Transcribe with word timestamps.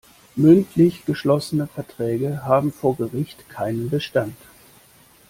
Mündlich 0.35 1.05
geschlossene 1.05 1.67
Verträge 1.67 2.43
haben 2.43 2.71
vor 2.73 2.97
Gericht 2.97 3.47
keinen 3.49 3.87
Bestand. 3.91 4.33